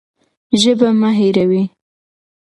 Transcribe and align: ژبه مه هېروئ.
ژبه 0.61 0.89
مه 1.01 1.09
هېروئ. 1.17 1.63